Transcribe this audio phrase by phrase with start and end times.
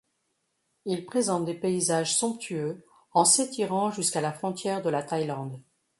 [0.85, 5.61] Il présente des paysages somptueux en s'étirant jusqu'à la frontière de la Thaïlande.